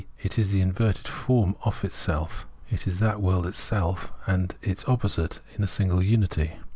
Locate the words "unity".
6.01-6.57